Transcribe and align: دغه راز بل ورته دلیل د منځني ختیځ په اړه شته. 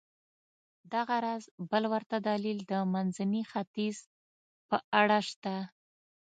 دغه 0.93 1.15
راز 1.25 1.43
بل 1.71 1.83
ورته 1.93 2.15
دلیل 2.29 2.59
د 2.71 2.73
منځني 2.93 3.43
ختیځ 3.51 3.97
په 4.69 4.77
اړه 4.99 5.19
شته. 5.29 5.55